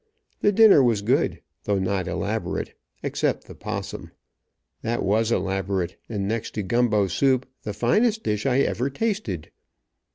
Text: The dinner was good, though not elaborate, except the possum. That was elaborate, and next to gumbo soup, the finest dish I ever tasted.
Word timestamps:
The 0.39 0.51
dinner 0.51 0.81
was 0.81 1.03
good, 1.03 1.43
though 1.65 1.77
not 1.77 2.07
elaborate, 2.07 2.73
except 3.03 3.43
the 3.43 3.53
possum. 3.53 4.09
That 4.81 5.03
was 5.03 5.31
elaborate, 5.31 5.95
and 6.09 6.27
next 6.27 6.55
to 6.55 6.63
gumbo 6.63 7.05
soup, 7.05 7.45
the 7.61 7.73
finest 7.73 8.23
dish 8.23 8.47
I 8.47 8.61
ever 8.61 8.89
tasted. 8.89 9.51